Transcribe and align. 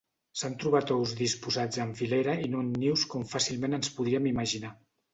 S'han 0.39 0.53
trobat 0.63 0.93
ous 0.95 1.13
disposats 1.19 1.83
en 1.85 1.93
filera 2.01 2.37
i 2.47 2.51
no 2.57 2.65
en 2.67 2.75
nius 2.81 3.07
com 3.15 3.31
fàcilment 3.37 3.83
ens 3.83 3.97
podríem 4.01 4.35
imaginar. 4.37 4.79